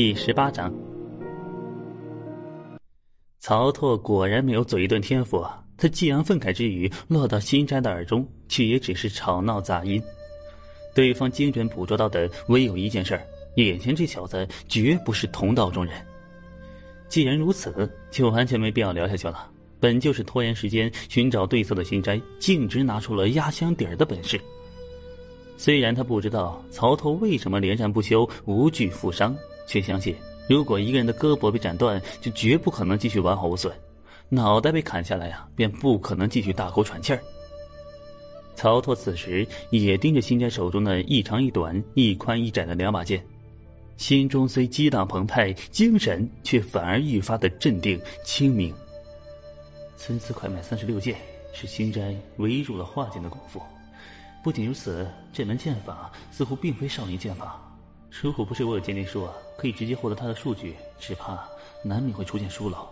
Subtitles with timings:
[0.00, 0.72] 第十八章，
[3.40, 5.60] 曹拓果然没有嘴遁天赋啊！
[5.76, 10.00] 他激昂愤慨之余落到新斋的耳中，却也只是吵闹杂音。
[10.94, 13.20] 对方精准捕捉到的唯有一件事：
[13.56, 15.94] 眼前这小子绝不是同道中人。
[17.08, 19.50] 既然如此，就完全没必要聊下去了。
[19.80, 24.40] 本就是拖延时间寻找对策的新斋，径直拿出了压箱底儿的本事。
[25.56, 29.36] 虽然他不知道曹拓为什么连战不休、无惧负伤。
[29.68, 30.16] 却相信，
[30.48, 33.70] 如果一个人的胳膊被斩断，就绝不可能继续完好无损；
[34.28, 37.22] 脑袋被砍下来呀，便不可能继续大口喘气儿。
[38.56, 43.24] 曹操此时也盯着新斋手中的一长一短、一宽一窄的两把剑，
[43.96, 48.74] 心中虽激荡澎湃，精神却反而愈发的镇定清明。
[49.96, 51.16] 参差快卖三十六剑，
[51.52, 53.62] 是新斋唯一入了化剑的功夫。
[54.42, 57.62] 不仅如此，这门剑法似乎并非少林剑法。
[58.10, 61.38] 如果不是我有鉴定书啊，可以直接获得他的数据，只怕
[61.84, 62.88] 难免会出现疏漏。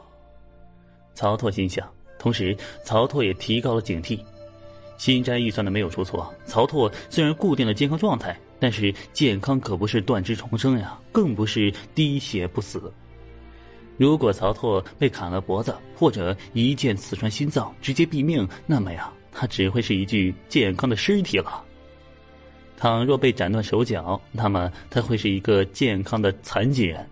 [1.15, 4.21] 曹拓心想，同时曹拓也提高了警惕。
[4.99, 12.93] 新斋预算的没有出错，曹拓虽然固定了健康状态，但是健康可不是断肢重生呀，更不是滴血不死。
[13.99, 21.65] 如果曹拓被砍了脖子，或者一剑刺穿心脏，直接毙命，那么呀，他只会是一具健康的尸体了。
[22.77, 27.05] 倘若被斩断手脚，那么他会是一个健康的残疾人，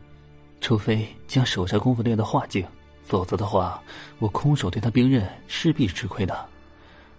[0.61, 2.65] 除非将手下功夫练到化境，
[3.03, 3.83] 否则的话，
[4.19, 6.47] 我空手对他兵刃势必吃亏的。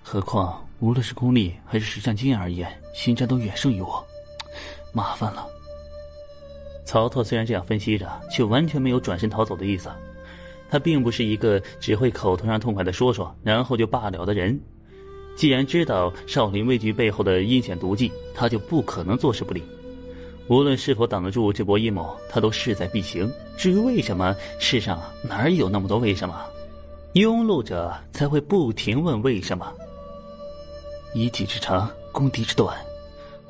[0.04, 4.06] 何况无论是功力还是实战经验而言，新战都远胜于我，
[4.94, 5.48] 麻烦了。
[6.86, 9.90] 曹操虽然这样分析着，却完全没有转身逃走的意思。
[10.70, 14.60] 他并不是一个只会口头上痛快的说说，然后就罢了的人。
[15.36, 19.62] 既然知道少林畏惧背后的阴险毒计，他就不可能坐视不理。
[20.48, 23.30] 无论是否挡得住这波阴谋，他都势在必行。
[23.58, 26.46] 至于为什么，世上哪有那么多为什么？
[27.14, 29.72] 庸碌者才会不停问为什么。
[31.14, 32.78] 以己之长攻敌之短，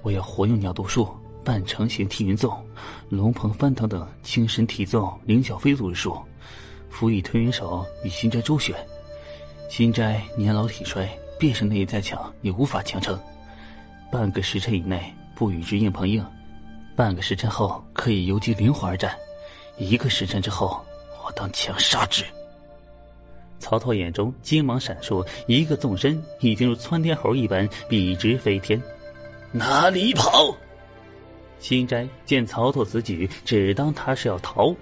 [0.03, 1.07] 我要活用鸟毒术、
[1.43, 2.55] 半成形踢云纵、
[3.09, 6.17] 龙鹏翻腾等轻身体纵、灵巧飞速之术，
[6.89, 8.75] 辅以吞云手与心斋周旋。
[9.69, 11.09] 心斋年老体衰。
[11.39, 13.19] 便是内力再强，也无法强撑。
[14.11, 16.25] 半个时辰以内不与之硬碰硬，
[16.95, 19.15] 半个时辰后可以游击灵活而战，
[19.77, 20.83] 一个时辰之后，
[21.25, 22.23] 我当强杀之。
[23.57, 28.81] 曹操眼中金芒闪烁，一个纵身，已经如窜天猴一般笔直飞天。
[29.51, 30.55] 哪里跑？
[31.59, 34.75] 新斋见曹操此举，只当他是要逃，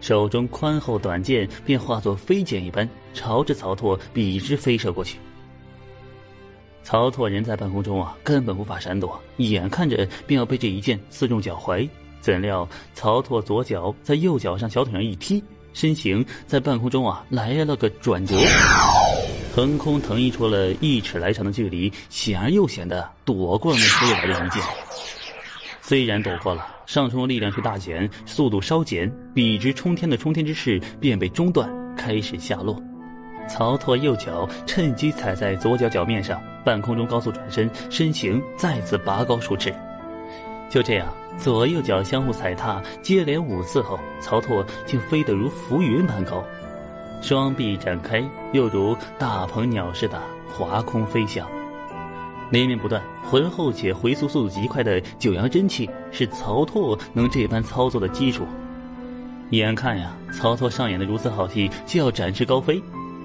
[0.00, 5.18] 手中宽厚短剑便化作飞剑一般，朝着曹操笔直飞射过去。
[6.82, 11.88] 曹拓人在半空中啊，根本无法闪躲，眼看着便要被这一剑刺中脚踝，
[12.20, 15.42] 怎料曹拓左脚在右脚上小腿上一踢，
[15.72, 18.36] 身形在半空中啊来了个转折，
[19.54, 24.62] 腾空腾移出了一尺来长的距离，险而又险的躲过了那飞来的一剑。
[25.80, 32.80] 虽然躲过了，上冲的力量却大减，速度稍减，笔直冲天的冲天之势便被中断，开始下落。
[33.48, 39.72] 曹拓右脚趁机踩在左脚脚面上，半空中高速转身，身形再次拔高数尺。
[40.70, 41.06] 就这样，
[41.38, 46.42] 左右脚相互踩踏，接连五次后，曹拓竟飞得如浮云般高，
[47.20, 51.46] 双臂展开，又如大鹏鸟似的划空飞翔。
[52.50, 58.46] 连绵不断、浑厚且回溯速度极快的九阳真气，是曹拓能这般操作的基础。
[59.50, 62.82] 眼看呀，曹拓上演的如此好戏就要展翅高飞。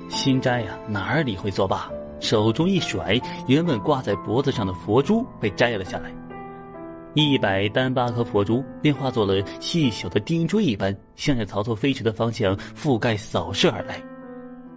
[0.09, 1.89] 新斋呀，哪里会作罢？
[2.19, 6.11] 手中一甩，原本挂在脖子上的佛珠被摘了下来，
[7.13, 14.01] 一百单八颗佛珠便化作了细小的钉锥一般，向着曹操飞驰的方向覆盖扫射而来。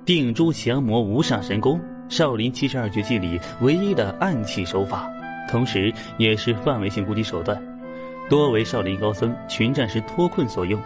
[0.04, 5.10] 定珠降魔无上神功，少林七十二绝技里唯一的暗器手法，
[5.48, 7.58] 同时也是范围性攻击手段，
[8.28, 10.78] 多为少林高僧群战时脱困所用。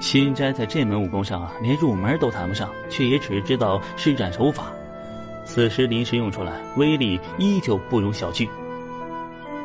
[0.00, 4.66] 心斋在这门武功上啊，连入门都谈不上，却也只知道施展手法。
[5.44, 8.48] 此时临时用出来，威力依旧不容小觑。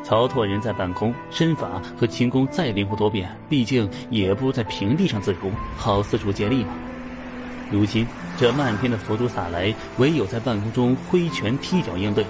[0.02, 6.74] 曹拓人在半空，身法和轻功再灵活多变，毕竟也不如在平地上自如，好四处借力嘛。
[7.70, 8.06] 如今
[8.36, 12.26] 这漫天的佛珠洒来，唯有在半空中挥拳踢脚应对。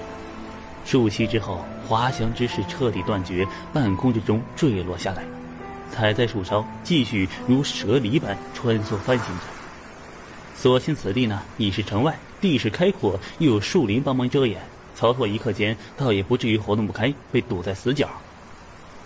[0.84, 5.24] 数息之后，滑翔之势彻底断绝，半空之中坠落下来。
[5.94, 9.44] 踩在树梢，继续如蛇离般穿梭翻行着。
[10.56, 14.61] 所幸此地呢已是城外，地势开阔，又有树林帮忙遮掩，
[14.96, 18.08] 曹操一刻间倒也不至于活动不开，被堵在死角。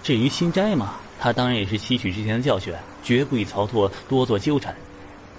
[0.02, 2.72] 至于新斋嘛，他当然也是吸取之前的教训，
[3.04, 4.74] 绝不与曹拓多做纠缠。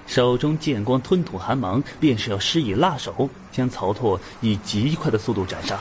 [0.06, 5.80] 手中剑光吞吐寒芒，便是要施以辣手，将曹拓以极快的速度斩杀。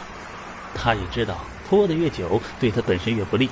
[0.75, 1.37] 他也知道
[1.69, 3.50] 拖得越久，对他本身越不利。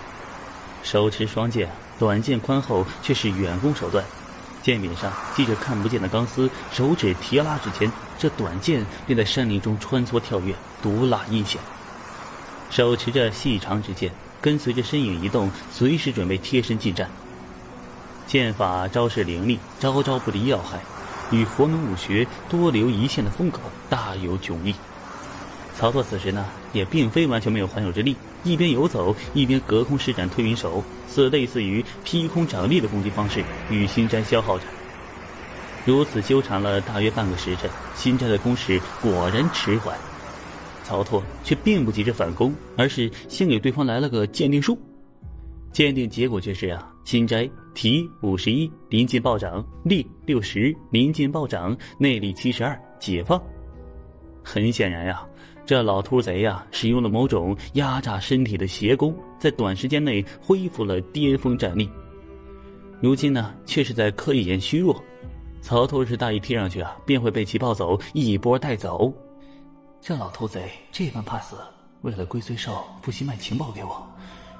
[0.86, 1.68] 手持双剑，
[1.98, 4.04] 短剑宽厚，却是远攻手段。
[4.62, 11.60] 剑柄上系着看不见的钢丝，手指提拉之间，这短剑便在山林中穿梭跳跃，毒辣阴险。
[12.70, 14.12] 手持着细长之剑。
[14.40, 17.10] 跟随着身影移动，随时准备贴身近战。
[18.28, 20.78] 剑法招式凌厉，招招不离要害，
[21.32, 23.58] 与佛门武学多留一线的风格
[23.90, 24.72] 大有迥异。
[25.76, 34.64] 曹操此时呢，也并非完全没有还手之力，一边游走，一边隔空施展推云手，此类似于劈空掌力的攻击方式，与心斋消耗着。
[35.84, 39.98] 如此纠缠了大约半个时辰，心斋的攻势果然迟缓。
[40.84, 44.78] 曹拓却并不急着反攻，而是先给对方来了个鉴定术。
[45.72, 53.42] 鉴定结果却是啊，心斋体五十一，临近暴涨；力六十，临近暴涨；内力七十二，解放。
[54.42, 55.26] 很显然呀，
[55.66, 61.90] 这老秃贼呀，使用了某种压榨身体的邪功，在短时间内恢复了巅峰战力。
[63.02, 65.02] 如今呢，却是在刻意演虚弱。
[65.60, 69.12] 曹拓是大意踢上去啊，便会被其抱走，一波带走。
[70.00, 71.56] 这老头贼这般怕死，
[72.02, 74.06] 为了龟虽寿不惜卖情报给我，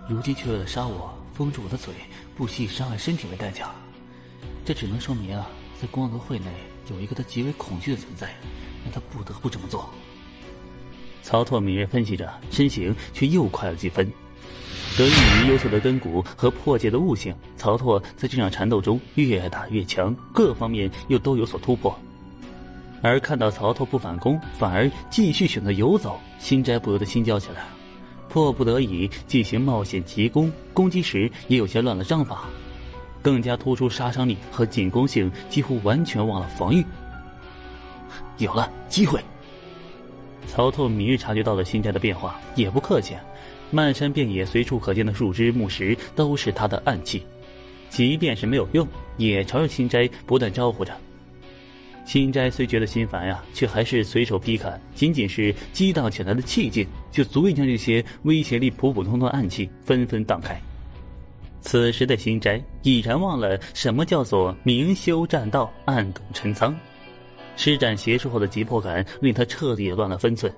[0.09, 1.95] 如今却为了杀我封住我的嘴，
[2.35, 3.71] 不惜以伤害身体为代价。
[4.65, 5.47] 这只能说明啊，
[5.81, 6.47] 在光泽会内
[6.91, 8.35] 有一个他极为恐惧的存在，
[8.83, 9.89] 让他不得不这么做。
[11.27, 14.09] 曹拓敏锐分析着，身形却又快了几分。
[14.97, 21.99] 得益于优秀的根骨和破戒的悟性，曹拓在这场缠斗中越打越强，各方面又都有所突破。
[23.03, 27.65] 而看到曹拓不反攻，反而继续选择游走，心斋不由得心焦起来，
[28.29, 32.45] 迫不得已进行冒险急攻，攻击时也有些乱了章法，
[33.21, 36.87] 更加突出杀伤力和进攻性，几乎完全忘了防御。
[38.39, 39.21] 有了机会，
[40.47, 43.15] 曹拓明日察觉到了心斋的变化，也不客气，
[43.71, 47.25] 漫山遍野随处可见的树枝木石都是他的暗器，
[47.89, 48.87] 即便是没有用，
[49.17, 50.97] 也朝着心斋不断招呼着。
[52.05, 54.81] 心斋虽觉得心烦呀，却还是随手劈砍。
[54.95, 60.57] 仅仅是激荡起来的气劲，就足以将这些威胁力普普通通的暗器纷纷荡开。
[61.61, 66.73] 此时的心斋已然忘了什么叫做明修栈道，暗度陈仓。
[67.57, 70.53] 施展邪术后的急迫感，令他彻底乱了分寸。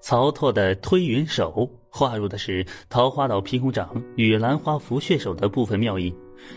[0.00, 6.14] 曹拓的推云手划入的是桃花岛劈空掌与兰花拂穴手的部分妙意，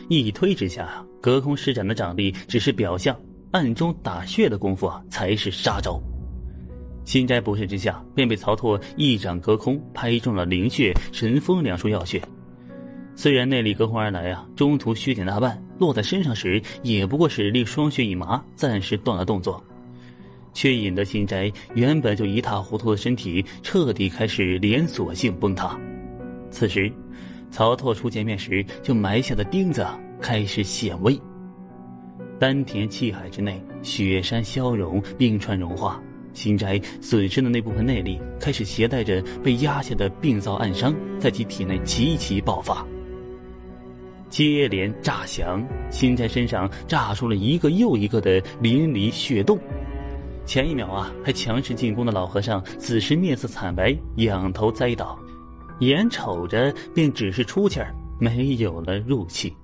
[0.10, 3.20] 一推之下，隔空施展的掌力只是表象。
[3.52, 6.02] 暗中打穴的功夫啊，才是杀招。
[7.04, 12.22] 心斋不慎之下，便被曹拓一掌隔空拍中了灵穴、神风两处要穴。
[13.16, 19.62] 虽然内力隔空而来啊，中途虚减大半，落在身上时也不过是令双穴一麻，暂时断了动作，
[20.54, 25.80] 却引得心宅原本就一塌糊涂的身体彻底开始连锁性崩塌。
[26.50, 26.92] 此时，
[27.50, 29.86] 曹拓初见面时就埋下的钉子
[30.22, 31.20] 开始显微。
[32.40, 36.02] 丹田气海之内，雪山消融，冰川融化，
[36.34, 42.86] 心宅损失的那部分内力开始携带着被压下的病灶暗伤，在其体内齐齐爆发。
[44.30, 45.62] 接连炸响，
[45.92, 49.60] 心宅身上炸出了一个又一个的淋漓血洞。
[50.46, 55.18] 前一秒啊，还强势进攻的老和尚，此时面色惨白，仰头栽倒，
[55.80, 59.56] 眼瞅着便只是出气儿，没有了入气。